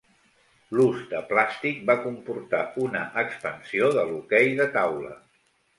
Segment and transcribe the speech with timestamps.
[0.77, 5.19] L'ús de plàstic va comportar una expansió de l'hoquei de taula.